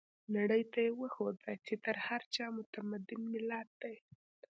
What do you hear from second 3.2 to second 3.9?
ملت